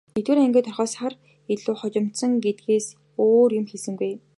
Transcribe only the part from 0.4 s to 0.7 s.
ангид